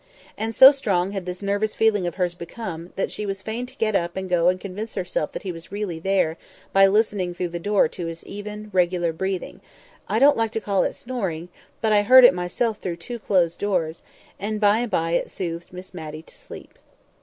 [0.35, 3.77] And so strong had this nervous feeling of hers become, that she was fain to
[3.77, 6.37] get up and go and convince herself that he was really there
[6.73, 10.95] by listening through the door to his even, regular breathing—I don't like to call it
[10.95, 11.49] snoring,
[11.81, 15.93] but I heard it myself through two closed doors—and by and by it soothed Miss
[15.93, 16.79] Matty to sleep.